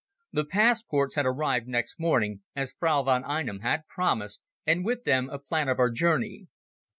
[0.31, 5.29] The passports had arrived next morning, as Frau von Einem had promised, and with them
[5.29, 6.47] a plan of our journey.